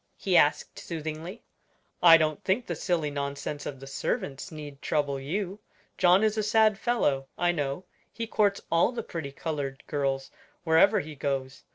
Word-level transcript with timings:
he 0.17 0.35
asked, 0.35 0.79
soothingly. 0.79 1.43
"I 2.01 2.17
don't 2.17 2.43
think 2.43 2.65
the 2.65 2.73
silly 2.75 3.11
nonsense 3.11 3.67
of 3.67 3.79
the 3.79 3.85
servants 3.85 4.51
need 4.51 4.81
trouble 4.81 5.19
you. 5.19 5.59
John 5.95 6.23
is 6.23 6.39
a 6.39 6.41
sad 6.41 6.79
fellow, 6.79 7.27
I 7.37 7.51
know; 7.51 7.85
he 8.11 8.25
courts 8.25 8.61
all 8.71 8.91
the 8.91 9.03
pretty 9.03 9.31
colored 9.31 9.83
girls 9.85 10.31
wherever 10.63 11.01
he 11.01 11.13
goes. 11.13 11.65